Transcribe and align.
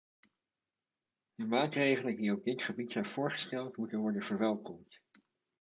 De 1.37 1.45
maatregelen 1.45 2.15
die 2.15 2.31
op 2.33 2.43
dit 2.43 2.61
gebied 2.61 2.91
zijn 2.91 3.05
voorgesteld, 3.05 3.77
moeten 3.77 3.99
worden 3.99 4.21
verwelkomd. 4.23 4.99